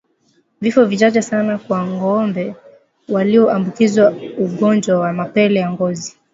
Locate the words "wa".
4.99-5.13